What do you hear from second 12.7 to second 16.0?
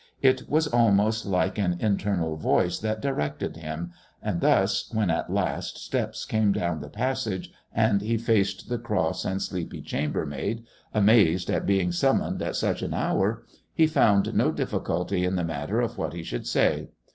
an hour, he found no difficulty in the matter of